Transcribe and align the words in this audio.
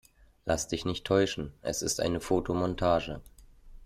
Lass 0.45 0.67
dich 0.67 0.83
nicht 0.83 1.05
täuschen, 1.05 1.53
es 1.61 1.83
ist 1.83 1.99
eine 2.01 2.21
Fotomontage. 2.21 3.21